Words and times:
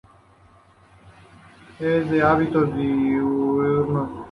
Es 1.79 2.09
de 2.09 2.23
hábitos 2.23 2.75
diurnos. 2.75 4.09